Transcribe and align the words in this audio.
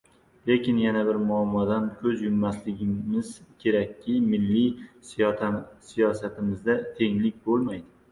Lekin 0.49 0.77
yana 0.83 1.01
bir 1.07 1.17
muammodan 1.31 1.83
ko‘z 1.99 2.23
yummasligimiz 2.27 3.29
kerakki, 3.65 4.15
milliy 4.31 4.65
siyosatimizda 5.11 6.77
tenglik 7.01 7.39
bo‘lmaydi. 7.51 7.85